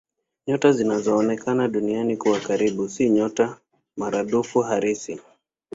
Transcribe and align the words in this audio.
Nyota 0.47 0.71
zinazoonekana 0.71 1.67
Duniani 1.67 2.17
kuwa 2.17 2.39
karibu 2.39 2.89
si 2.89 3.09
nyota 3.09 3.57
maradufu 3.97 4.59
halisi. 4.61 5.19